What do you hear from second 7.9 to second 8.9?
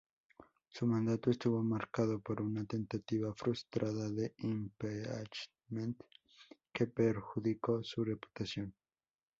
reputación.